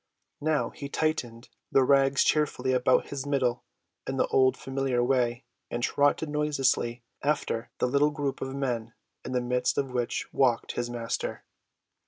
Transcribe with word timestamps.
Now 0.41 0.71
he 0.71 0.89
tightened 0.89 1.47
the 1.71 1.83
rags 1.83 2.23
cheerfully 2.23 2.73
about 2.73 3.09
his 3.09 3.27
middle 3.27 3.63
in 4.07 4.17
the 4.17 4.25
old 4.29 4.57
familiar 4.57 5.03
way 5.03 5.43
and 5.69 5.83
trotted 5.83 6.27
noiselessly 6.27 7.03
after 7.21 7.69
the 7.77 7.85
little 7.85 8.09
group 8.09 8.41
of 8.41 8.55
men, 8.55 8.95
in 9.23 9.33
the 9.33 9.41
midst 9.41 9.77
of 9.77 9.91
which 9.91 10.25
walked 10.33 10.71
his 10.71 10.89
Master. 10.89 11.43